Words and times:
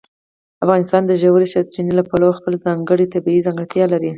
افغانستان 0.63 1.01
د 1.07 1.11
ژورې 1.21 1.47
سرچینې 1.53 1.93
له 1.99 2.03
پلوه 2.09 2.37
خپله 2.37 2.57
ځانګړې 2.65 3.05
طبیعي 3.13 3.45
ځانګړتیا 3.47 3.85
لري. 3.93 4.09